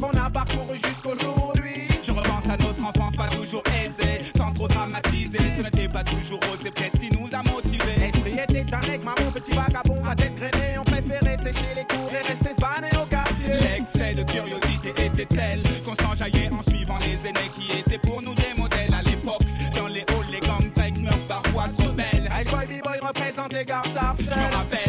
qu'on 0.00 0.18
a 0.18 0.30
parcouru 0.30 0.78
jusqu'aujourd'hui. 0.84 1.88
Je 2.02 2.12
repense 2.12 2.48
à 2.48 2.56
notre 2.56 2.84
enfance 2.84 3.14
pas 3.14 3.28
toujours 3.28 3.62
aisée, 3.68 4.30
sans 4.36 4.52
trop 4.52 4.68
dramatiser. 4.68 5.38
Ce 5.56 5.62
n'était 5.62 5.88
pas 5.88 6.04
toujours 6.04 6.40
rose, 6.40 6.58
c'est 6.62 6.70
peut-être 6.70 6.98
qui 6.98 7.10
nous 7.10 7.28
a 7.32 7.42
motivés. 7.42 7.96
L'esprit 7.98 8.38
était 8.38 8.74
un 8.74 8.86
mec 8.86 9.04
marron, 9.04 9.30
petit 9.32 9.52
vagabond, 9.52 10.04
à 10.04 10.14
tête 10.14 10.34
grainée. 10.34 10.78
On 10.78 10.84
préférait 10.84 11.36
sécher 11.38 11.74
les 11.74 11.84
cours 11.84 12.10
et 12.12 12.26
rester 12.26 12.52
svané 12.52 12.88
au 13.02 13.06
quartier. 13.06 13.48
L'excès 13.48 14.14
de 14.14 14.22
curiosité 14.22 14.90
était 14.90 15.26
tel 15.26 15.62
qu'on 15.84 15.94
s'enjaillait 15.94 16.50
en 16.52 16.62
suivant 16.62 16.98
les 16.98 17.28
aînés 17.28 17.50
qui 17.54 17.78
étaient 17.78 17.98
pour 17.98 18.20
nous 18.22 18.34
des 18.34 18.54
modèles 18.56 18.94
à 18.94 19.02
l'époque. 19.02 19.42
Dans 19.76 19.88
les 19.88 20.00
halls, 20.02 20.30
les 20.30 20.40
gangs 20.40 21.02
meurent 21.02 21.26
parfois 21.28 21.68
se 21.68 21.82
rebellent. 21.82 22.30
Hey 22.30 22.44
boy, 22.44 22.66
b-boy 22.66 22.98
représentait 23.00 23.64
Gare 23.64 23.84
Je 23.84 24.24
me 24.24 24.54
rappelle. 24.54 24.83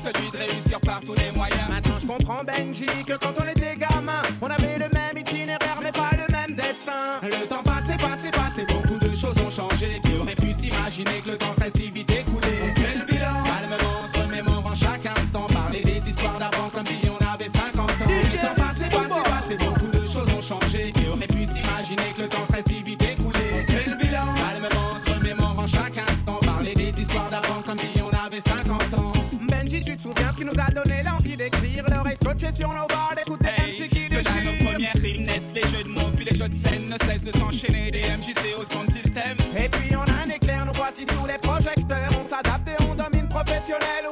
Celui 0.00 0.30
de 0.30 0.36
réussir 0.36 0.80
par 0.80 1.00
tous 1.00 1.14
les 1.14 1.30
moyens. 1.32 1.68
Maintenant 1.68 1.98
je 2.00 2.06
comprends 2.06 2.44
Benji 2.44 2.86
que 3.06 3.14
quand 3.14 3.34
on 3.40 3.48
était 3.48 3.76
gamin, 3.76 4.22
on 4.40 4.46
avait 4.46 4.78
le 4.78 4.88
même 4.92 5.16
itinéraire 5.16 5.78
mais 5.82 5.92
pas 5.92 6.10
le 6.12 6.32
même 6.32 6.54
destin. 6.54 7.20
Le 7.22 7.46
temps 7.46 7.62
passé, 7.62 7.96
passé, 7.96 8.30
passé, 8.30 8.66
beaucoup 8.68 8.98
de 8.98 9.16
choses 9.16 9.36
ont 9.38 9.50
changé. 9.50 10.00
Qui 10.02 10.16
aurait 10.20 10.34
pu 10.34 10.52
s'imaginer 10.52 11.20
que 11.24 11.30
le 11.30 11.36
temps 11.36 11.52
serait 11.54 11.70
si 11.74 11.90
vite 11.90 11.95
sur 32.52 32.68
nos 32.68 32.86
barres, 32.86 33.14
d'écouter 33.16 33.48
Hey, 33.48 33.72
MC 33.72 33.88
qui 33.88 34.08
de 34.08 34.14
là 34.16 34.22
nos 34.44 34.50
déchire. 34.52 34.70
premières 34.70 34.92
rimes 35.02 35.26
naissent, 35.26 35.52
les 35.54 35.62
jeux 35.68 35.84
de 35.84 35.88
mots, 35.88 36.10
puis 36.14 36.24
les 36.24 36.36
jeux 36.36 36.48
de 36.48 36.54
scène 36.54 36.88
ne 36.88 36.98
cessent 37.06 37.24
de 37.24 37.32
s'enchaîner. 37.38 37.90
Des 37.90 38.02
MJC 38.02 38.54
au 38.58 38.64
son 38.64 38.84
de 38.84 38.90
système. 38.90 39.36
Et 39.56 39.68
puis 39.68 39.94
on 39.96 40.02
a 40.02 40.24
un 40.24 40.30
éclair, 40.30 40.64
nous 40.66 40.72
voici 40.74 41.04
sous 41.04 41.26
les 41.26 41.38
projecteurs. 41.38 42.10
On 42.20 42.28
s'adapte 42.28 42.68
et 42.68 42.82
on 42.82 42.94
domine 42.94 43.28
professionnel 43.28 44.06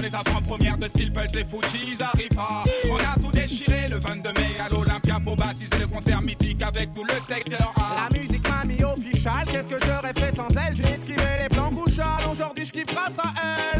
les 0.00 0.14
avant-premières 0.14 0.78
de 0.78 0.88
Steel 0.88 1.12
Pulse, 1.12 1.34
les 1.34 1.44
Fujis 1.44 2.02
arrivent 2.02 2.28
pas. 2.34 2.64
On 2.90 2.96
a 2.96 3.14
tout 3.20 3.32
déchiré 3.32 3.88
le 3.88 3.96
22 3.96 4.32
mai 4.32 4.48
à 4.58 4.68
l'Olympia 4.68 5.20
pour 5.24 5.36
baptiser 5.36 5.78
le 5.78 5.86
concert 5.86 6.22
mythique 6.22 6.62
avec 6.62 6.92
tout 6.94 7.04
le 7.04 7.14
secteur 7.28 7.72
A. 7.76 8.08
La 8.08 8.18
musique 8.18 8.48
m'a 8.48 8.64
mis 8.64 8.82
official, 8.82 9.44
qu'est-ce 9.46 9.68
que 9.68 9.78
j'aurais 9.84 10.14
fait 10.14 10.34
sans 10.34 10.48
elle? 10.56 10.74
J'ai 10.74 10.88
esquivé 10.88 11.22
les 11.42 11.48
plans 11.48 11.70
couchales, 11.70 12.24
aujourd'hui 12.32 12.66
je 12.66 12.72
kiffe 12.72 12.86
grâce 12.86 13.18
à 13.18 13.32
elle. 13.74 13.79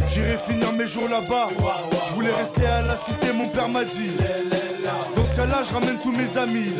J'irai 0.13 0.37
finir 0.37 0.73
mes 0.73 0.87
jours 0.87 1.07
là-bas. 1.07 1.49
Je 2.09 2.13
voulais 2.15 2.33
rester 2.33 2.65
à 2.65 2.81
la 2.81 2.97
cité, 2.97 3.31
mon 3.33 3.47
père 3.47 3.69
m'a 3.69 3.83
dit. 3.83 4.11
Dans 5.15 5.25
ce 5.25 5.33
cas-là, 5.35 5.63
je 5.67 5.73
ramène 5.73 5.97
tous 6.03 6.11
mes 6.11 6.37
amis. 6.37 6.73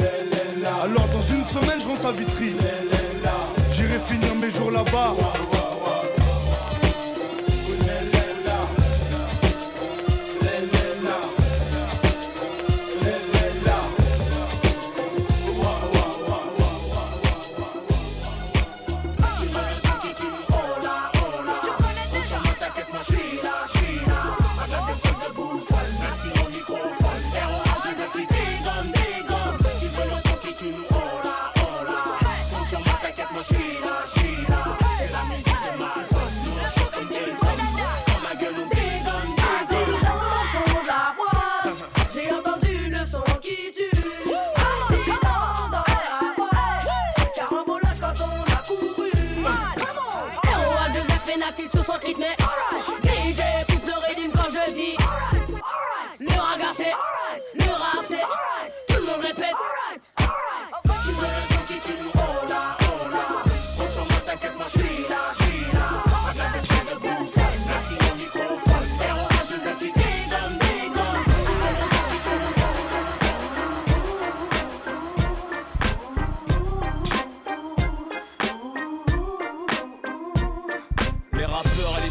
Alors 0.65 1.07
dans 1.07 1.21
une 1.21 1.45
semaine, 1.45 1.79
je 1.81 1.87
rentre 1.87 2.05
à 2.05 2.11
Vitry. 2.11 2.55
J'irai 3.73 3.99
finir 4.07 4.35
mes 4.35 4.49
jours 4.49 4.71
là-bas. 4.71 5.15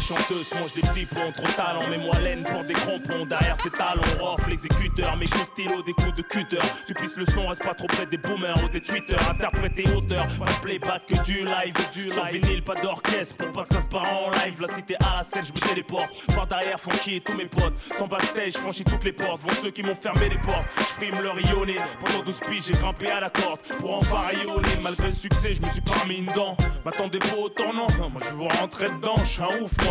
Batteuse 0.09 0.53
mange 0.55 0.73
des 0.73 0.81
petits 0.81 1.05
ponts, 1.05 1.31
trop 1.35 1.47
talent, 1.55 1.83
mais 1.89 1.97
moi 1.97 2.19
laine 2.21 2.43
pour 2.43 2.63
des 2.63 2.73
crampons. 2.73 3.25
Derrière 3.25 3.55
ses 3.61 3.69
talons, 3.69 4.01
off 4.21 4.47
l'exécuteur, 4.47 5.15
mes 5.17 5.27
coups 5.27 5.45
stylo, 5.45 5.81
des 5.83 5.93
coups 5.93 6.15
de 6.15 6.21
cutter. 6.21 6.57
Tu 6.87 6.93
pisses 6.93 7.17
le 7.17 7.25
son, 7.25 7.47
reste 7.47 7.63
pas 7.63 7.73
trop 7.73 7.87
près 7.87 8.05
des 8.05 8.17
boomers 8.17 8.55
ou 8.63 8.69
des 8.69 8.81
tweeters. 8.81 9.29
Interpréter 9.29 9.83
auteur, 9.95 10.27
pas 10.39 10.45
de 10.45 10.59
playback 10.61 11.05
que 11.07 11.23
du 11.23 11.45
live. 11.45 11.73
Du 11.93 12.09
Sans 12.09 12.23
vinyle, 12.23 12.63
pas 12.63 12.75
d'orchestre 12.75 13.35
pour 13.37 13.51
pas 13.51 13.63
que 13.63 13.75
ça 13.75 13.81
se 13.81 13.89
passe 13.89 14.01
en 14.01 14.29
live. 14.31 14.61
La 14.61 14.73
cité 14.73 14.95
à 14.99 15.17
la 15.17 15.23
scène, 15.23 15.43
je 15.43 15.51
me 15.51 15.67
téléporte. 15.69 16.09
Par 16.35 16.47
derrière, 16.47 16.79
funky 16.79 17.21
tous 17.21 17.33
mes 17.33 17.45
potes. 17.45 17.77
Sans 17.97 18.07
backstage, 18.07 18.53
franchis 18.53 18.83
toutes 18.83 19.03
les 19.03 19.13
portes. 19.13 19.41
Vont 19.41 19.61
ceux 19.61 19.71
qui 19.71 19.83
m'ont 19.83 19.95
fermé 19.95 20.29
les 20.29 20.37
portes. 20.37 20.67
Je 20.77 20.83
frime 20.83 21.21
leur 21.21 21.35
rayonner. 21.35 21.77
Pendant 22.03 22.23
12 22.23 22.39
piges, 22.49 22.63
j'ai 22.67 22.73
grimpé 22.73 23.09
à 23.09 23.19
la 23.19 23.29
corde 23.29 23.59
pour 23.79 23.95
en 23.95 23.99
rayonner. 23.99 24.77
Malgré 24.81 25.07
le 25.07 25.11
succès, 25.11 25.53
je 25.53 25.61
me 25.61 25.69
suis 25.69 25.81
pas 25.81 26.05
mis 26.07 26.17
une 26.17 26.31
dent. 26.33 26.55
M'attendez 26.85 27.19
pas 27.19 27.37
au 27.37 27.49
tournant. 27.49 27.87
Moi, 27.97 28.21
je 28.25 28.35
veux 28.35 28.47
rentrer 28.59 28.89
dedans. 28.89 29.15
Je 29.17 29.25
suis 29.25 29.41
un 29.41 29.61
ouf, 29.61 29.71
moi, 29.85 29.90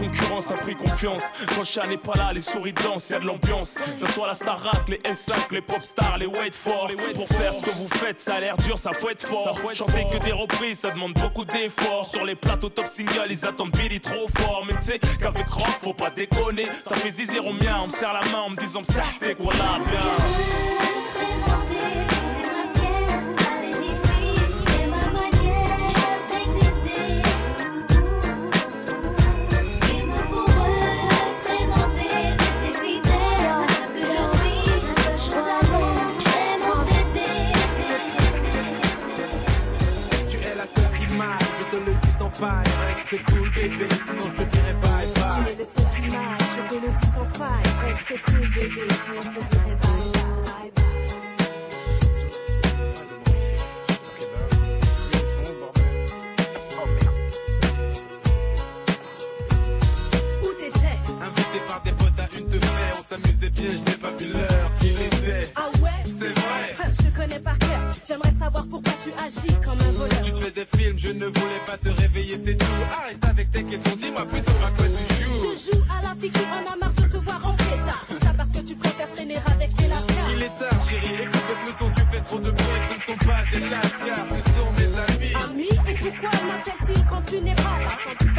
Concurrence 0.00 0.50
a 0.50 0.54
pris 0.54 0.74
confiance. 0.74 1.22
Quand 1.54 1.64
chat 1.64 1.86
n'est 1.86 1.98
pas 1.98 2.14
là, 2.14 2.32
les 2.32 2.40
souris 2.40 2.72
dansent, 2.72 3.10
y'a 3.10 3.20
de 3.20 3.26
l'ambiance. 3.26 3.74
Que 3.74 4.06
ce 4.06 4.12
soit 4.12 4.26
la 4.26 4.34
Starac, 4.34 4.88
les 4.88 4.98
S5, 4.98 5.52
les 5.52 5.60
pop 5.60 5.82
stars, 5.82 6.18
les 6.18 6.26
wait 6.26 6.52
for. 6.52 6.90
Pour 7.14 7.28
faire 7.28 7.54
ce 7.54 7.62
que 7.62 7.70
vous 7.70 7.88
faites, 7.88 8.20
ça 8.20 8.34
a 8.34 8.40
l'air 8.40 8.56
dur, 8.58 8.78
ça 8.78 8.92
faut 8.92 9.10
être 9.10 9.26
fort. 9.26 9.58
Chanter 9.74 10.06
que 10.12 10.18
des 10.24 10.32
reprises, 10.32 10.80
ça 10.80 10.90
demande 10.90 11.14
beaucoup 11.14 11.44
d'efforts. 11.44 12.06
Sur 12.06 12.24
les 12.24 12.34
plateaux 12.34 12.70
top 12.70 12.86
single, 12.86 13.26
ils 13.30 13.44
attendent 13.44 13.72
Billy 13.72 14.00
trop 14.00 14.26
fort. 14.38 14.64
Mais 14.66 14.74
tu 14.78 14.86
sais 14.86 15.00
qu'avec 15.20 15.48
rock, 15.48 15.78
faut 15.80 15.94
pas 15.94 16.10
déconner. 16.10 16.66
Ça 16.86 16.96
fait 16.96 17.10
zizir 17.10 17.46
au 17.46 17.52
mien, 17.52 17.80
on 17.82 17.86
me 17.86 17.92
serre 17.92 18.14
la 18.14 18.28
main 18.30 18.42
en 18.42 18.50
me 18.50 18.56
disant 18.56 18.80
ça, 18.80 19.04
t'es 19.20 19.36
voilà 19.38 19.78
bien. 19.86 20.59
Reste 42.40 43.22
cool 43.26 43.50
bébé, 43.50 43.86
sinon 43.90 44.26
je 44.30 44.42
te 44.42 44.48
dirai 44.50 44.72
bye 44.80 45.06
bye. 45.14 45.44
Tu 45.44 45.52
es 45.52 45.56
le 45.56 45.64
seul 45.64 45.84
qui 45.94 46.02
je 46.08 46.62
te 46.68 46.74
le 46.74 46.90
dis 46.90 47.08
sans 47.14 47.28
faille. 47.38 47.68
Reste 47.84 48.14
cool 48.24 48.44
bébé, 48.54 48.84
sinon 49.04 49.20
je 49.20 49.28
te 49.28 49.42
dirai 49.50 49.74
bye 49.82 50.08
bye. 50.14 50.72
Invité 61.22 61.58
par 61.68 61.80
des 61.82 61.92
potes 61.92 62.18
à 62.18 62.26
une 62.38 62.48
de 62.48 62.58
fer, 62.58 62.96
on 62.98 63.02
s'amusait 63.02 63.50
bien, 63.50 63.70
je 63.72 63.90
n'ai 63.90 63.98
pas 63.98 64.12
vu 64.12 64.26
l'heure 64.32 64.59
savoir 68.60 68.66
pourquoi 68.68 68.92
tu 69.02 69.10
agis 69.24 69.56
comme 69.64 69.80
un 69.80 69.92
voleur. 69.92 70.20
Tu 70.22 70.32
te 70.32 70.38
fais 70.38 70.50
des 70.50 70.66
films, 70.76 70.98
je 70.98 71.08
ne 71.08 71.26
voulais 71.26 71.62
pas 71.66 71.78
te 71.78 71.88
réveiller, 71.88 72.40
c'est 72.44 72.56
tout. 72.56 72.66
Arrête 72.92 73.24
avec 73.24 73.52
tes 73.52 73.64
questions, 73.64 73.96
dis-moi 73.96 74.26
plutôt 74.26 74.52
à 74.64 74.70
quoi 74.70 74.86
tu 74.86 75.24
joues. 75.24 75.54
Je 75.54 75.72
joue 75.72 75.82
à 75.90 76.02
la 76.02 76.14
fille 76.20 76.30
qui 76.30 76.40
en 76.40 76.72
a 76.72 76.76
marre 76.76 76.92
de 76.92 77.02
te 77.02 77.16
voir 77.16 77.42
rentrer 77.42 77.76
tard. 77.84 78.04
Tout 78.08 78.18
ça 78.22 78.32
parce 78.36 78.50
que 78.50 78.58
tu 78.60 78.74
préfères 78.74 79.10
traîner 79.10 79.36
avec 79.36 79.76
tes 79.76 79.88
lascars. 79.88 80.30
Il 80.36 80.42
est 80.42 80.58
tard, 80.58 80.88
chérie, 80.88 81.22
écoute 81.22 81.44
le 81.48 81.54
peloton, 81.64 81.92
tu 81.94 82.16
fais 82.16 82.22
trop 82.22 82.38
de 82.38 82.50
bruit, 82.50 82.66
ce 82.90 82.96
ne 82.96 83.16
sont 83.16 83.24
pas 83.26 83.42
des 83.52 83.60
lascars, 83.68 84.26
ce 84.30 84.50
sont 84.56 84.72
mes 84.76 84.90
amis. 85.04 85.34
Amis, 85.44 85.74
et 85.88 85.94
pourquoi 85.94 86.30
m'appelle-t-il 86.46 87.06
quand 87.06 87.22
tu 87.22 87.40
n'es 87.40 87.54
pas 87.54 87.78
là? 87.80 88.29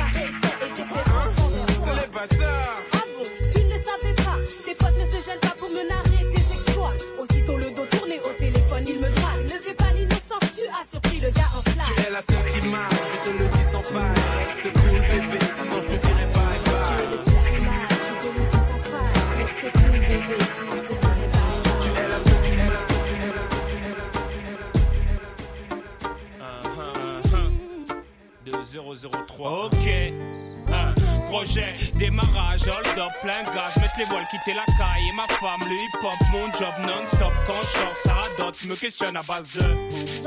Quitter 34.44 34.56
la 34.56 34.66
caille 34.78 35.10
et 35.10 35.16
ma 35.16 35.28
femme, 35.28 35.62
le 35.68 35.76
hip 35.76 35.96
hop, 36.04 36.14
mon 36.32 36.46
job 36.58 36.74
non-stop. 36.86 37.34
Quand 37.46 37.62
je 37.62 37.80
sors, 37.80 37.98
Sarah 37.98 38.28
Dot 38.38 38.64
me 38.66 38.76
questionne 38.76 39.16
à 39.18 39.24
base 39.24 39.50
de. 39.52 39.62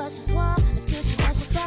Soir, 0.08 0.56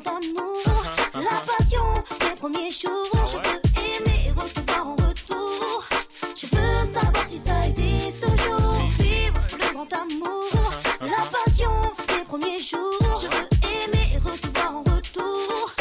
grand 0.00 0.16
amour, 0.16 0.62
la 1.12 1.42
passion 1.44 1.82
des 2.20 2.36
premiers 2.36 2.70
jours. 2.70 3.10
Je 3.26 3.36
veux 3.36 3.60
aimer 3.76 4.26
et 4.26 4.30
recevoir 4.30 4.86
en 4.86 4.96
retour. 4.96 5.84
Je 6.34 6.46
veux 6.46 6.84
savoir 6.86 7.28
si 7.28 7.36
ça 7.36 7.66
existe 7.66 8.20
toujours. 8.20 8.82
Vivre 8.98 9.40
le 9.52 9.72
grand 9.74 9.92
amour, 9.92 10.72
la 11.00 11.26
passion 11.26 11.70
des 12.08 12.24
premiers 12.24 12.58
jours. 12.58 13.20
Je 13.20 13.26
veux 13.26 13.48
aimer 13.84 14.14
et 14.14 14.18
recevoir 14.18 14.76
en 14.76 14.80
retour. 14.80 15.72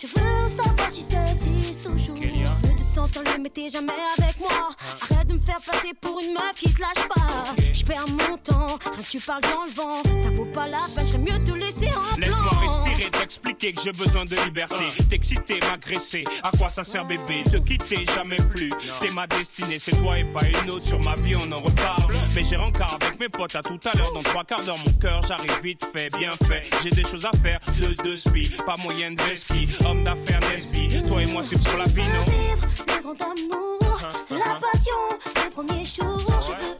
Je 0.00 0.06
veux 0.06 0.48
savoir 0.48 0.90
si 0.90 1.02
ça 1.02 1.32
existe 1.32 1.82
toujours. 1.82 2.16
Je 2.16 2.68
veux 2.68 2.74
te 2.74 2.94
sentir 2.94 3.22
le 3.22 3.42
mais 3.42 3.50
t'es 3.50 3.68
jamais 3.68 3.92
avec 4.16 4.40
moi. 4.40 4.70
Arrête 5.10 5.26
de 5.26 5.34
me 5.34 5.40
faire 5.40 5.60
passer 5.60 5.92
pour 6.00 6.18
une 6.20 6.32
meuf 6.32 6.54
qui 6.54 6.72
te 6.72 6.80
lâche 6.80 7.06
pas. 7.14 7.54
Je 7.72 7.84
perds 7.84 8.06
mon 8.08 8.27
temps, 8.48 8.78
rien 8.82 9.02
que 9.02 9.08
tu 9.08 9.20
parles 9.20 9.42
dans 9.42 9.64
le 9.64 9.72
vent. 9.72 10.02
Ça 10.04 10.30
vaut 10.30 10.44
pas 10.46 10.66
la 10.66 10.78
peine, 10.94 11.06
j'aimerais 11.06 11.38
mieux 11.38 11.44
te 11.44 11.52
laisser 11.52 11.94
en 11.94 12.16
plan. 12.16 12.16
Laisse-moi 12.18 12.52
respirer, 12.60 13.10
t'expliquer 13.10 13.72
que 13.72 13.82
j'ai 13.82 13.92
besoin 13.92 14.24
de 14.24 14.36
liberté. 14.44 14.84
T'exciter, 15.08 15.60
m'agresser, 15.68 16.24
à 16.42 16.50
quoi 16.56 16.68
ça 16.70 16.84
sert 16.84 17.04
bébé 17.04 17.44
Te 17.44 17.56
quitter, 17.58 18.04
jamais 18.14 18.36
plus? 18.36 18.72
T'es 19.00 19.10
ma 19.10 19.26
destinée, 19.26 19.78
c'est 19.78 19.92
toi 19.92 20.18
et 20.18 20.24
pas 20.24 20.42
une 20.44 20.70
autre. 20.70 20.86
Sur 20.86 21.00
ma 21.02 21.14
vie, 21.14 21.36
on 21.36 21.50
en 21.52 21.60
reparle. 21.60 22.14
Mais 22.34 22.44
j'ai 22.44 22.56
rencard 22.56 22.98
avec 23.00 23.18
mes 23.20 23.28
potes 23.28 23.56
à 23.56 23.62
tout 23.62 23.80
à 23.84 23.96
l'heure. 23.96 24.12
Dans 24.12 24.22
trois 24.22 24.44
quarts 24.44 24.64
d'heure, 24.64 24.78
mon 24.78 24.92
cœur, 25.00 25.22
j'arrive 25.26 25.60
vite 25.62 25.86
fait, 25.92 26.08
bien 26.16 26.32
fait. 26.46 26.62
J'ai 26.82 26.90
des 26.90 27.04
choses 27.04 27.24
à 27.26 27.36
faire, 27.38 27.60
de 27.80 27.94
deux 28.02 28.16
spi. 28.16 28.50
Pas 28.66 28.76
moyen 28.76 29.12
de 29.12 29.34
ski, 29.34 29.68
homme 29.84 30.04
d'affaires 30.04 30.40
Nesby. 30.50 31.02
Toi 31.06 31.22
et 31.22 31.26
moi, 31.26 31.42
c'est 31.42 31.62
pour 31.62 31.78
la 31.78 31.84
vie, 31.84 32.02
non? 32.02 32.24
Vivre 32.24 32.66
le 32.86 33.02
grand 33.02 33.22
amour, 33.22 34.00
la 34.30 34.58
passion 34.60 34.94
des 35.34 35.50
premiers 35.50 35.84
jours. 35.84 36.40
Je 36.40 36.66
veux 36.66 36.78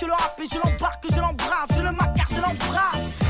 je 0.00 0.06
le 0.06 0.12
rap 0.12 0.40
et 0.40 0.46
je 0.46 0.58
l'embarque, 0.58 1.04
je 1.10 1.20
l'embrasse, 1.20 1.68
je 1.76 1.82
le 1.82 1.92
macar, 1.92 2.26
je 2.30 2.40
l'embrasse. 2.40 3.29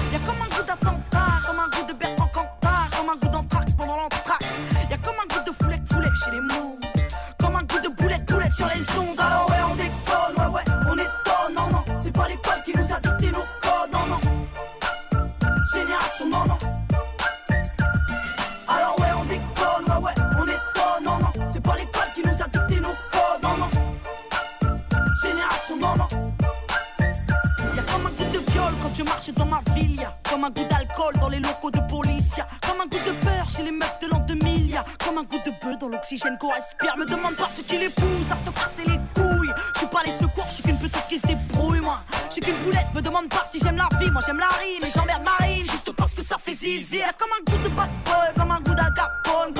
L'oxygène 36.10 36.38
qu'on 36.38 36.50
respire. 36.50 36.96
Me 36.96 37.06
demande 37.06 37.36
pas 37.36 37.48
ce 37.54 37.62
qui 37.62 37.78
les 37.78 37.88
pousse 37.88 38.30
à 38.30 38.36
te 38.36 38.54
casser 38.58 38.84
les 38.84 38.98
couilles. 39.14 39.52
Je 39.74 39.78
suis 39.78 39.86
pas 39.86 40.02
les 40.04 40.12
secours, 40.12 40.46
je 40.48 40.54
suis 40.54 40.62
qu'une 40.62 40.78
petite 40.78 41.06
qui 41.08 41.18
se 41.18 41.26
débrouille, 41.26 41.80
moi. 41.80 42.00
Je 42.28 42.32
suis 42.32 42.40
qu'une 42.40 42.56
boulette, 42.64 42.86
me 42.94 43.00
demande 43.00 43.28
pas 43.28 43.46
si 43.50 43.60
j'aime 43.60 43.76
la 43.76 43.88
vie. 43.98 44.10
Moi 44.10 44.22
j'aime 44.26 44.38
la 44.38 44.48
rime 44.48 44.84
et 44.84 44.90
j'emmerde 44.94 45.22
Marine. 45.22 45.64
Juste 45.64 45.92
parce 45.92 46.12
que 46.14 46.22
ça 46.22 46.36
fait 46.38 46.54
zizi. 46.54 46.98
Y'a 46.98 47.12
comme 47.12 47.30
un 47.30 47.50
goût 47.50 47.62
de 47.62 47.68
bad 47.68 47.90
boy, 48.04 48.34
comme 48.36 48.50
un 48.50 48.60
goût 48.60 48.74
d'agapone, 48.74 49.54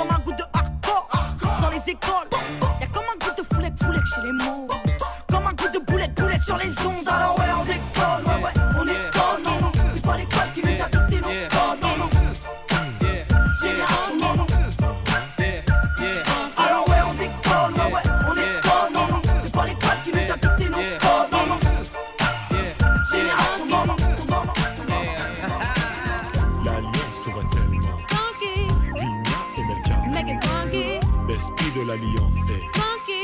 L'esprit 31.40 31.72
de 31.74 31.86
l'alliance 31.86 32.36
est 32.50 32.66
funky, 32.76 33.22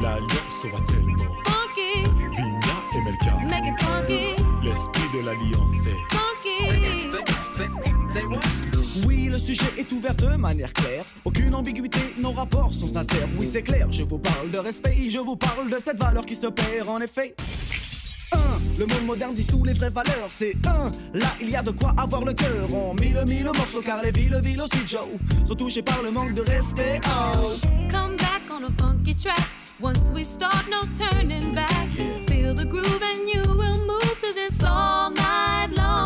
L'alliance 0.00 0.54
sera 0.60 0.80
tellement 0.88 1.32
funky, 1.44 2.02
Vigna 2.32 2.76
et 2.92 3.02
Melka. 3.04 3.32
make 3.48 3.66
it 3.68 3.80
funky, 3.80 4.34
L'esprit 4.64 5.08
de 5.14 5.20
l'alliance 5.24 5.86
est 5.86 6.02
funky. 6.10 6.66
Oui, 9.06 9.28
le 9.30 9.38
sujet 9.38 9.66
est 9.78 9.92
ouvert 9.92 10.16
de 10.16 10.34
manière 10.34 10.72
claire. 10.72 11.04
Aucune 11.24 11.54
ambiguïté, 11.54 12.00
nos 12.18 12.32
rapports 12.32 12.74
sont 12.74 12.92
sincères. 12.92 13.28
Oui, 13.38 13.48
c'est 13.52 13.62
clair, 13.62 13.86
je 13.92 14.02
vous 14.02 14.18
parle 14.18 14.50
de 14.50 14.58
respect, 14.58 15.08
je 15.08 15.18
vous 15.18 15.36
parle 15.36 15.70
de 15.70 15.78
cette 15.78 15.98
valeur 16.02 16.26
qui 16.26 16.34
se 16.34 16.48
perd 16.48 16.88
en 16.88 16.98
effet. 17.00 17.36
1. 18.32 18.38
Le 18.78 18.86
monde 18.86 19.06
moderne 19.06 19.34
dissout 19.34 19.64
les 19.64 19.72
vraies 19.72 19.90
valeurs, 19.90 20.28
c'est 20.30 20.56
un. 20.66 20.90
Là, 21.14 21.28
il 21.40 21.50
y 21.50 21.56
a 21.56 21.62
de 21.62 21.70
quoi 21.70 21.94
avoir 21.96 22.24
le 22.24 22.32
cœur. 22.34 22.72
On 22.72 22.94
mille 22.94 23.22
mille 23.26 23.44
morceaux 23.44 23.82
car 23.84 24.02
les 24.02 24.10
villes, 24.10 24.40
villes 24.42 24.60
aussi, 24.60 24.86
Joe, 24.86 25.08
sont 25.46 25.54
touchées 25.54 25.82
par 25.82 26.02
le 26.02 26.10
manque 26.10 26.34
de 26.34 26.42
respect. 26.42 27.00
Oh. 27.06 27.54
Come 27.90 28.16
back 28.16 28.42
on 28.50 28.64
a 28.64 28.70
funky 28.80 29.14
track. 29.14 29.48
Once 29.80 30.10
we 30.14 30.24
start, 30.24 30.66
no 30.70 30.82
turning 30.98 31.54
back. 31.54 31.86
Feel 32.28 32.54
the 32.54 32.64
groove 32.64 33.02
and 33.02 33.28
you 33.28 33.42
will 33.54 33.78
move 33.86 34.18
to 34.20 34.32
this 34.32 34.62
all 34.62 35.10
night 35.10 35.68
long. 35.76 36.05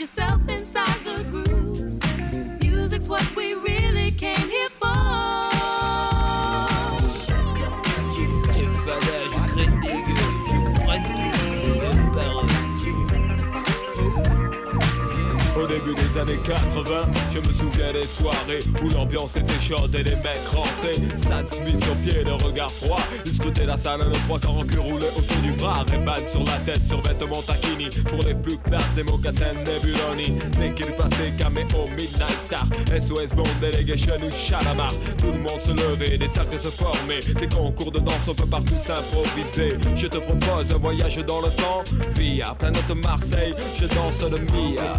Yourself 0.00 0.48
inside 0.48 0.98
the 1.04 1.22
grooves. 1.24 2.00
Music's 2.62 3.06
what 3.06 3.36
we 3.36 3.49
début 15.70 15.94
des 15.94 16.18
années 16.18 16.38
80, 16.44 17.10
je 17.32 17.38
me 17.38 17.54
souviens 17.54 17.92
des 17.92 18.06
soirées 18.06 18.58
où 18.82 18.88
l'ambiance 18.88 19.36
était 19.36 19.60
chaude 19.60 19.94
et 19.94 20.02
les 20.02 20.16
mecs 20.16 20.46
rentraient. 20.52 21.00
Stan 21.16 21.46
Smith 21.46 21.82
sur 21.84 21.94
pied, 21.96 22.24
le 22.24 22.32
regard 22.44 22.70
froid. 22.70 23.00
Scrutaient 23.32 23.66
la 23.66 23.76
salle, 23.76 24.00
le 24.00 24.18
trois 24.26 24.40
quarts 24.40 24.58
en 24.58 24.64
cul 24.64 24.78
roulé 24.78 25.06
autour 25.16 25.36
du 25.42 25.52
bras. 25.52 25.84
Ray-Ban 25.88 26.26
sur 26.30 26.42
la 26.44 26.58
tête, 26.66 26.84
sur 26.86 27.00
vêtements 27.02 27.42
taquini. 27.42 27.88
Pour 28.08 28.18
les 28.26 28.34
plus 28.34 28.58
classes, 28.58 28.94
des 28.96 29.04
mocassins 29.04 29.54
Nebuloni. 29.54 30.38
Qu'il 30.74 30.92
passait, 30.94 31.32
caméo, 31.38 31.86
Midnight 31.96 32.38
Star. 32.46 32.66
SOS 32.88 33.34
Bond, 33.36 33.44
Delegation 33.60 34.16
ou 34.16 34.30
Chalamar. 34.32 34.92
Tout 35.18 35.32
le 35.32 35.38
monde 35.38 35.60
se 35.62 35.70
levait, 35.70 36.18
des 36.18 36.28
cercles 36.28 36.58
se 36.58 36.70
formaient. 36.70 37.20
Des 37.20 37.48
concours 37.48 37.92
de 37.92 38.00
danse, 38.00 38.28
on 38.28 38.34
peut 38.34 38.46
partout 38.46 38.74
s'improviser. 38.82 39.78
Je 39.94 40.06
te 40.08 40.18
propose 40.18 40.72
un 40.74 40.78
voyage 40.78 41.16
dans 41.18 41.40
le 41.40 41.50
temps. 41.50 41.84
Via 42.16 42.54
planète 42.58 42.90
Marseille, 43.04 43.54
je 43.78 43.86
danse 43.86 44.20
le 44.22 44.38
Mia. 44.38 44.98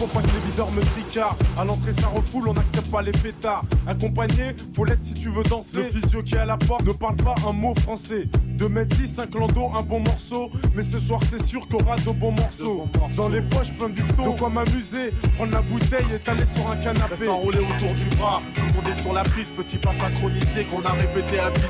Faut 0.00 0.06
pas 0.06 0.22
que 0.22 0.28
les 0.28 0.50
videurs 0.50 0.72
me 0.72 0.80
tricardent. 0.80 1.36
À 1.58 1.64
l'entrée, 1.64 1.92
ça 1.92 2.06
refoule, 2.06 2.48
on 2.48 2.54
n'accepte 2.54 2.90
pas 2.90 3.02
les 3.02 3.12
fêtards. 3.12 3.64
Accompagné, 3.86 4.56
faut 4.74 4.86
l'être 4.86 5.04
si 5.04 5.12
tu 5.12 5.28
veux 5.28 5.42
danser. 5.42 5.82
Le 5.82 5.84
physio 5.84 6.22
qui 6.22 6.36
est 6.36 6.38
à 6.38 6.46
la 6.46 6.56
porte 6.56 6.86
ne 6.86 6.92
parle 6.92 7.16
pas 7.16 7.34
un 7.46 7.52
mot 7.52 7.74
français. 7.74 8.26
2 8.56 8.68
mètres 8.70 8.96
10, 8.96 9.18
un 9.18 9.26
clando, 9.26 9.70
un 9.76 9.82
bon 9.82 10.00
morceau. 10.00 10.50
Mais 10.74 10.82
ce 10.82 10.98
soir, 10.98 11.20
c'est 11.28 11.44
sûr 11.44 11.60
y 11.70 11.74
aura 11.74 11.96
de 11.96 12.10
bons 12.12 12.32
morceaux. 12.32 12.88
Dans 13.14 13.28
les 13.28 13.42
poches, 13.42 13.74
plein 13.74 13.90
de 13.90 13.94
bifton. 13.94 14.32
De 14.32 14.38
quoi 14.38 14.48
m'amuser, 14.48 15.12
prendre 15.36 15.52
la 15.52 15.60
bouteille 15.60 16.06
et 16.14 16.18
t'aller 16.18 16.46
sur 16.46 16.70
un 16.70 16.76
canapé. 16.76 17.16
Reste 17.16 17.28
enroulé 17.28 17.58
autour 17.58 17.92
du 17.92 18.16
bras, 18.16 18.40
tout 18.54 18.62
le 18.66 18.72
monde 18.72 18.88
est 18.88 19.00
sur 19.02 19.12
la 19.12 19.22
piste, 19.22 19.54
petit 19.54 19.76
pas 19.76 19.92
synchronisé 19.92 20.64
qu'on 20.64 20.82
a 20.82 20.92
répété 20.92 21.38
à 21.40 21.50
10. 21.50 21.62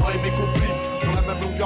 Moi 0.00 0.10
et 0.14 0.18
mes 0.22 0.30
complices, 0.30 0.83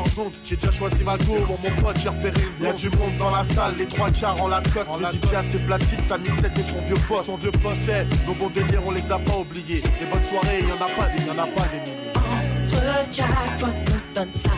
la 0.04 0.24
j'ai 0.44 0.56
déjà 0.56 0.70
choisi 0.70 1.02
ma 1.04 1.16
go. 1.18 1.36
Pour 1.46 1.58
mon 1.60 1.82
pote, 1.82 1.98
j'ai 2.02 2.08
repéré 2.08 2.40
une 2.58 2.64
Y'a 2.64 2.72
du 2.72 2.90
monde 2.90 3.16
dans 3.18 3.30
la 3.30 3.44
salle, 3.44 3.74
les 3.78 3.86
trois 3.86 4.10
quarts 4.10 4.40
en 4.42 4.48
Lacoste. 4.48 4.90
Le 4.98 5.06
DJ 5.06 5.34
a 5.34 5.42
ses 5.42 5.58
platines, 5.58 6.04
sa 6.08 6.18
mixette 6.18 6.58
et 6.58 6.62
son 6.62 6.80
vieux 6.86 6.96
poste. 7.08 7.26
Son 7.26 7.36
vieux 7.36 7.50
poste, 7.50 7.78
c'est 7.86 8.06
nos 8.26 8.34
bons 8.34 8.50
délires, 8.50 8.82
on 8.86 8.90
les 8.90 9.10
a 9.10 9.18
pas 9.18 9.36
oubliés. 9.36 9.82
Les 10.00 10.06
bonnes 10.06 10.24
soirées, 10.24 10.62
y'en 10.62 10.84
a 10.84 10.88
pas 10.90 11.08
des, 11.16 11.24
y'en 11.24 11.38
a 11.38 11.46
pas 11.46 11.68
des 11.68 11.80
milliers. 11.80 12.12
Entre 12.14 13.12
jackpot, 13.12 13.66
on 13.66 14.14
donne 14.14 14.34
ça 14.34 14.50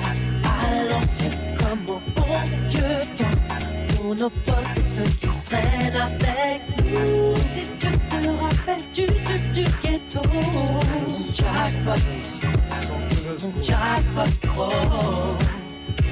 à 0.44 0.84
l'ancienne 0.84 1.38
comme 1.58 1.96
au 1.96 2.00
bon 2.14 2.40
vieux 2.68 2.80
temps. 3.16 3.96
Pour 3.96 4.14
nos 4.14 4.30
potes 4.30 4.56
et 4.76 4.80
ceux 4.80 5.02
qui 5.02 5.28
traînent 5.44 5.96
avec 5.96 6.62
nous. 6.84 7.36
Si 7.48 7.62
tu 7.78 7.88
te 7.88 8.26
rappelles 8.26 8.90
du 8.92 9.06
tube 9.06 9.52
du 9.52 9.64
ghetto. 9.82 10.20
Jackpot, 11.32 12.00
jackpot, 13.62 14.48
oh. 14.58 15.36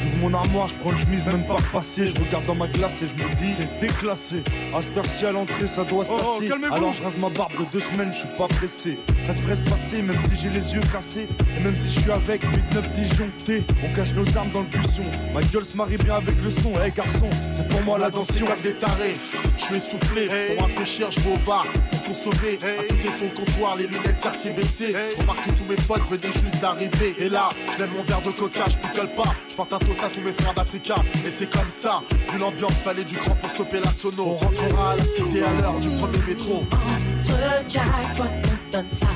J'ouvre 0.01 0.17
mon 0.19 0.35
armoire, 0.35 0.69
je 0.69 0.75
prends 0.77 0.91
une 0.93 0.97
chemise 0.97 1.27
même 1.27 1.45
pas 1.45 1.55
repassée. 1.57 2.07
Je 2.07 2.15
regarde 2.15 2.45
dans 2.47 2.55
ma 2.55 2.69
glace 2.69 2.95
et 3.03 3.07
je 3.09 3.15
me 3.15 3.29
dis 3.37 3.53
c'est 3.57 3.81
déclassé. 3.81 4.45
À 4.75 4.81
cette 4.81 4.97
heure-ci 4.97 5.27
à 5.27 5.33
l'entrée, 5.33 5.67
ça 5.67 5.83
doit 5.85 6.05
se 6.05 6.11
Oh, 6.13 6.17
tasser. 6.19 6.49
calmez-vous. 6.49 6.75
Alors 6.75 6.93
je 6.93 7.03
rase 7.03 7.19
ma 7.19 7.29
barbe 7.31 7.53
de 7.59 7.65
deux 7.73 7.81
semaines, 7.81 8.11
je 8.13 8.19
suis 8.19 8.37
pas 8.39 8.47
pressé. 8.47 8.99
Ça 9.27 9.33
devrait 9.35 9.57
se 9.57 9.65
passer, 9.65 10.03
même 10.03 10.19
si 10.23 10.37
j'ai 10.41 10.51
les 10.51 10.73
yeux 10.75 10.81
cassés. 10.93 11.29
Et 11.57 11.61
même 11.61 11.77
si 11.77 11.89
je 11.93 12.01
suis 12.01 12.11
avec 12.13 12.45
8-9 12.45 12.93
disjonctés. 12.93 13.65
On 13.85 13.93
cache 13.95 14.13
nos 14.15 14.37
armes 14.37 14.51
dans 14.53 14.61
le 14.61 14.67
buisson. 14.67 15.03
Ma 15.35 15.41
gueule 15.41 15.65
se 15.65 15.77
marie 15.77 15.97
bien 15.97 16.15
avec 16.17 16.41
le 16.43 16.51
son. 16.51 16.73
Eh 16.87 16.91
garçon, 16.93 17.29
c'est 17.53 17.67
pour 17.69 17.83
moi 17.83 17.99
la 17.99 18.11
danse 18.11 18.31
des 18.63 18.75
tarés. 18.75 19.17
Je 19.57 19.63
suis 19.65 19.75
essoufflé, 19.77 20.29
pour 20.55 20.65
rafraîchir, 20.65 21.11
je 21.11 21.21
vais 21.21 21.33
au 21.35 21.39
bar 21.45 21.67
pour 22.09 22.31
consommer. 22.31 22.59
À 22.63 23.19
son 23.19 23.29
comptoir, 23.29 23.77
les 23.77 23.87
lunettes 23.87 24.19
quartier 24.21 24.53
baissées. 24.53 24.95
Je 25.13 25.21
remarque 25.21 25.45
que 25.45 25.51
tous 25.51 25.65
mes 25.65 25.77
potes 25.77 26.09
venaient 26.09 26.33
juste 26.33 26.61
d'arriver. 26.61 27.15
Et 27.19 27.29
là, 27.29 27.51
je 27.79 27.85
mon 27.85 28.03
verre 28.03 28.23
de 28.23 28.31
coca, 28.31 28.65
je 28.69 28.77
picole 28.77 29.09
pas. 29.15 29.35
Je 29.49 29.55
porte 29.55 29.73
un 29.73 29.79
toast 29.79 30.03
à 30.03 30.09
tous 30.09 30.21
mes 30.21 30.33
frères 30.33 30.55
d'Africa. 30.55 30.97
Et 31.27 31.31
c'est 31.31 31.51
comme 31.51 31.71
ça, 31.71 32.03
vu 32.33 32.39
l'ambiance, 32.39 32.73
fallait 32.85 33.05
du 33.05 33.17
grand 33.17 33.35
pour 33.37 33.51
stopper 33.51 33.81
la 33.81 33.91
sono. 33.91 34.25
On 34.25 34.37
rentrera 34.37 34.93
à 34.93 34.97
la 34.97 35.05
cité 35.05 35.43
à 35.43 35.53
l'heure 35.61 35.79
du 35.79 35.89
premier 35.91 36.19
métro. 36.27 36.65
Entre 36.73 37.69
jackpot, 37.69 38.25
on 38.25 38.73
donne 38.73 38.93
ça 38.93 39.07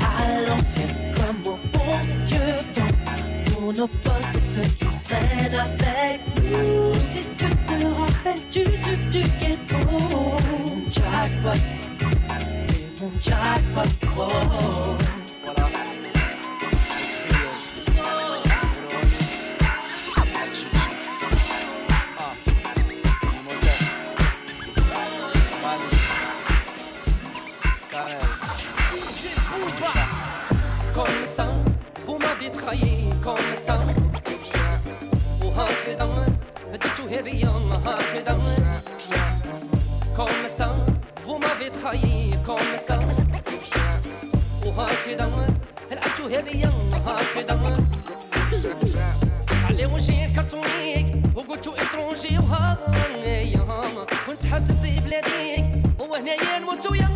à 0.00 0.40
l'ancienne 0.48 0.96
comme 1.14 1.52
au 1.52 1.58
bon 1.72 2.00
vieux 2.24 2.38
temps. 2.72 3.52
Pour 3.52 3.72
nos 3.72 3.86
potes 3.88 4.14
ceux 4.48 4.60
qui 4.62 4.86
traînent 5.04 5.54
avec 5.54 6.20
nous. 6.36 6.94
Si 7.08 7.20
tu 7.36 7.46
te 7.46 7.84
rappelles 7.84 8.48
du 8.50 8.64
tube 8.64 9.10
du 9.10 9.20
ghetto. 9.20 9.76
Jackpot, 10.90 11.79
mon 13.00 13.10
jackpot, 13.18 13.88
oh. 14.18 14.96
Comme 40.16 40.48
ça, 40.48 40.74
وما 41.30 41.54
بتخيبكم 41.60 42.76
سوا 42.88 43.14
وهكذا 44.66 45.46
الأكتو 45.92 46.24
هذيا 46.26 46.72
وهكذا 47.06 47.84
على 49.64 49.86
وجهي 49.86 50.28
كرتونيك 50.34 51.06
وقلتو 51.36 51.72
اترونجي 51.74 52.38
وهانيا 52.38 53.80
كنت 54.26 54.46
حاسب 54.46 54.82
في 54.82 55.00
بلاديك 55.00 55.64
وهنايا 56.00 56.58
نموتو 56.58 56.94
يا 56.94 57.08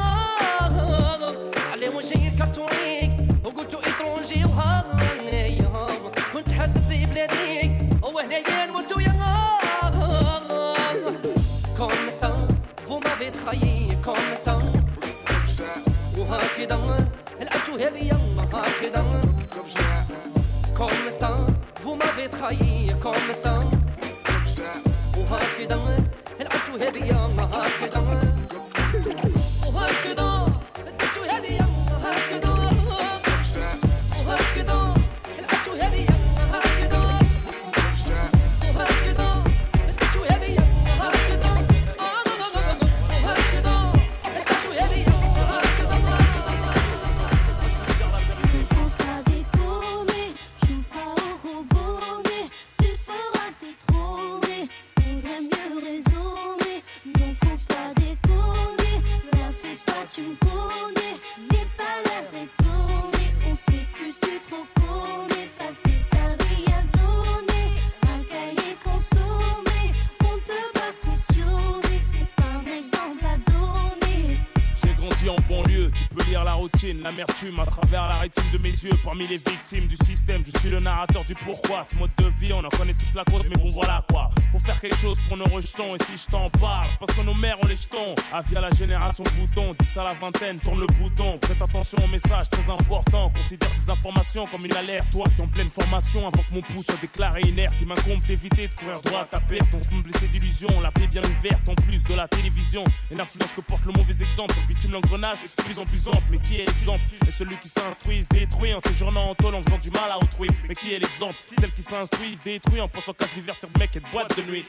كده 16.64 16.76
لقيته 17.40 17.76
هي 17.76 18.10
النهار 18.12 18.66
كده 18.82 19.04
كوم 20.76 21.10
سا 21.10 21.46
فو 21.74 21.94
ما 21.94 22.04
بتخيي 22.18 22.94
كوم 23.02 23.32
سا 23.34 23.70
وهكذا 25.18 26.06
لقيته 26.40 26.74
هي 26.80 27.10
النهار 27.26 27.70
كده 27.80 28.00
l'amertume 76.92 77.58
à 77.60 77.66
travers 77.66 78.08
la 78.08 78.14
rétine 78.14 78.50
de 78.52 78.58
mes 78.58 78.70
yeux. 78.70 78.92
Parmi 79.02 79.26
les 79.26 79.36
victimes 79.36 79.86
du 79.86 79.96
système, 80.04 80.42
je 80.44 80.58
suis 80.58 80.68
le 80.68 80.80
narrateur 80.80 81.24
du 81.24 81.34
pourquoi. 81.34 81.86
Ce 81.90 81.96
mode 81.96 82.10
de 82.18 82.26
vie, 82.40 82.52
on 82.52 82.64
en 82.64 82.68
connaît 82.68 82.94
tous 82.94 83.14
la 83.14 83.24
cause, 83.24 83.42
mais 83.48 83.56
bon 83.56 83.68
voilà 83.70 84.04
quoi. 84.10 84.28
Faut 84.52 84.58
faire 84.58 84.80
quelque 84.80 84.98
chose 84.98 85.18
pour 85.28 85.36
nos 85.36 85.44
rejetons, 85.46 85.94
et 85.96 85.98
si 86.04 86.16
je 86.16 86.30
t'en 86.30 86.50
parle, 86.50 86.86
parce 87.00 87.12
que 87.16 87.24
nos 87.24 87.34
mères 87.34 87.56
ont 87.62 87.66
les 87.66 87.76
jetons. 87.76 88.14
À 88.32 88.42
la 88.60 88.70
génération 88.70 89.24
bouton, 89.38 89.74
10 89.78 89.96
à 89.96 90.04
la 90.04 90.14
vingtaine, 90.14 90.58
tourne 90.58 90.80
le 90.80 90.86
bouton. 90.86 91.38
Prête 91.38 91.60
attention 91.60 91.98
au 92.04 92.08
message 92.08 92.48
très 92.50 92.70
important, 92.70 93.30
considère 93.30 93.70
ces 93.70 93.90
informations 93.90 94.46
comme 94.46 94.64
une 94.64 94.76
alerte. 94.76 95.10
Toi 95.10 95.24
qui 95.34 95.40
es 95.40 95.44
en 95.44 95.48
pleine 95.48 95.70
formation, 95.70 96.20
avant 96.20 96.42
que 96.42 96.54
mon 96.54 96.62
pouce 96.62 96.86
soit 96.86 97.00
déclaré 97.00 97.42
inerte, 97.42 97.74
il 97.80 97.86
m'incombe 97.86 98.22
d'éviter 98.24 98.68
de 98.68 98.74
courir 98.74 99.00
droit 99.02 99.20
à 99.20 99.24
ta 99.24 99.40
perte. 99.40 99.68
On 99.72 99.78
se 99.78 99.96
me 99.96 100.02
blesser 100.02 100.28
d'illusion, 100.28 100.68
la 100.82 100.90
paix 100.90 101.06
bien 101.06 101.22
ouverte 101.22 101.68
en 101.68 101.74
plus 101.74 102.02
de 102.04 102.14
la 102.14 102.28
télévision. 102.28 102.84
Et 103.10 103.14
l'influence 103.14 103.52
que 103.52 103.60
porte 103.60 103.84
le 103.86 103.92
mauvais 103.92 104.14
exemple, 104.20 104.54
le 104.60 104.74
bitume 104.74 104.92
l'engrenage 104.92 105.38
plus 105.64 105.78
en 105.78 105.86
plus 105.86 106.08
ample. 106.08 106.22
Mais 106.30 106.38
qui 106.38 106.56
est 106.56 106.68
Et 107.26 107.30
celui 107.30 107.56
qui 107.56 107.68
s'instruit 107.68 108.22
se 108.24 108.28
détruit 108.28 108.74
en 108.74 108.80
séjournant 108.80 109.30
en 109.30 109.34
tôle 109.34 109.54
en 109.54 109.62
faisant 109.62 109.78
du 109.78 109.90
mal 109.90 110.10
à 110.10 110.18
autrui. 110.18 110.48
Mais 110.68 110.74
qui 110.74 110.92
est 110.92 110.98
l'exemple? 110.98 111.34
Celle 111.58 111.72
qui 111.72 111.82
s'instruit 111.82 112.36
se 112.36 112.42
détruit 112.42 112.80
en 112.80 112.88
pensant 112.88 113.14
qu'à 113.14 113.26
se 113.26 113.34
divertir 113.34 113.68
mec 113.78 113.96
et 113.96 114.00
de 114.00 114.06
boîte 114.10 114.36
de 114.36 114.42
nuit. 114.50 114.64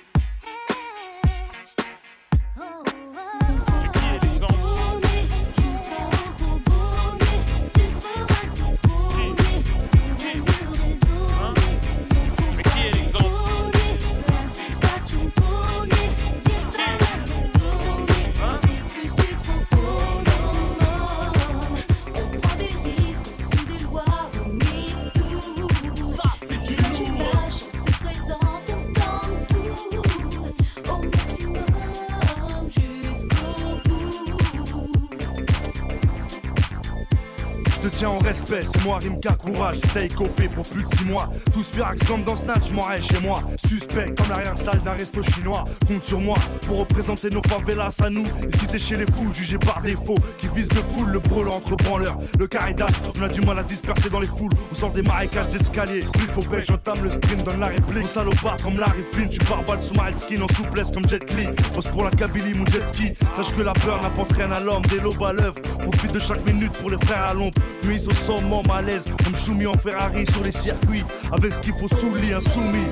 Tiens 37.95 38.09
en 38.09 38.17
respect, 38.17 38.63
c'est 38.63 38.83
moi 38.83 38.99
Rimka, 39.01 39.35
courage, 39.35 39.77
stay 39.77 40.07
copé 40.09 40.49
pour 40.49 40.67
plus 40.67 40.83
de 40.83 40.95
6 40.95 41.05
mois. 41.05 41.29
Tous 41.53 41.69
Firax 41.69 42.03
comme 42.03 42.23
dans 42.23 42.35
Snatch, 42.35 42.71
m'en 42.71 42.83
chez 43.01 43.19
moi. 43.21 43.39
Suspect 43.67 44.13
comme 44.17 44.29
l'arrière-salle 44.29 44.81
d'un 44.83 44.93
resto 44.93 45.23
chinois. 45.23 45.65
Compte 45.87 46.03
sur 46.03 46.19
moi 46.19 46.35
pour 46.67 46.79
représenter 46.79 47.29
nos 47.29 47.41
favelas 47.43 47.95
à 48.03 48.09
nous. 48.09 48.23
Et 48.23 48.57
si 48.57 48.67
t'es 48.67 48.79
chez 48.79 48.97
les 48.97 49.05
fous, 49.05 49.31
jugé 49.33 49.57
par 49.57 49.81
défaut, 49.81 50.17
qui 50.39 50.47
vise 50.55 50.69
le 50.73 50.81
full, 50.93 51.11
le 51.11 51.19
brûle 51.19 51.47
entre 51.47 51.75
branleurs. 51.75 52.17
Le 52.37 52.47
caridas, 52.47 52.87
on 53.17 53.23
a 53.23 53.27
du 53.27 53.41
mal 53.41 53.59
à 53.59 53.63
disperser 53.63 54.09
dans 54.09 54.19
les 54.19 54.27
foules. 54.27 54.51
On 54.71 54.75
sort 54.75 54.91
des 54.91 55.01
marécages 55.01 55.49
d'escalier. 55.51 56.03
Split 56.03 56.27
au 56.37 56.49
bec, 56.49 56.65
j'entame 56.67 57.03
le 57.03 57.09
sprint, 57.09 57.43
donne 57.43 57.59
la 57.59 57.67
réplique. 57.67 58.05
Salopard 58.05 58.57
comme 58.61 58.79
Larry 58.79 59.03
Flynn, 59.11 59.29
tu 59.29 59.39
barbales 59.45 59.81
sous 59.81 59.93
ma 59.93 60.15
skin 60.17 60.41
en 60.41 60.53
souplesse 60.53 60.91
comme 60.91 61.07
Jet 61.07 61.33
Li. 61.35 61.47
Pose 61.73 61.87
pour 61.87 62.03
la 62.03 62.11
Kabylie, 62.11 62.53
mon 62.53 62.65
jet 62.65 62.87
ski. 62.89 63.13
Sache 63.37 63.55
que 63.55 63.61
la 63.61 63.73
peur 63.73 64.01
n'apporte 64.01 64.33
rien 64.33 64.51
à 64.51 64.59
l'homme, 64.59 64.85
des 64.87 64.99
lobes 64.99 65.23
à 65.23 65.33
l'œuvre. 65.33 65.61
Profite 65.83 66.11
de 66.11 66.19
chaque 66.19 66.45
minute 66.45 66.73
pour 66.73 66.89
les 66.89 66.97
frères 67.05 67.25
à 67.29 67.33
l'ombre. 67.33 67.53
Puis 67.85 68.07
au 68.07 68.13
sommet, 68.15 68.63
malaise. 68.67 69.03
Comme 69.23 69.35
Choumi 69.35 69.67
en 69.67 69.77
Ferrari 69.77 70.25
sur 70.25 70.43
les 70.43 70.51
circuits. 70.51 71.03
Avec 71.31 71.53
ce 71.53 71.61
qu'il 71.61 71.73
faut 71.73 71.87
sous 71.87 72.15
lit, 72.15 72.33
insoumis. 72.33 72.87